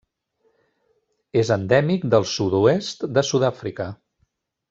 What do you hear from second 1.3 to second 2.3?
És endèmic del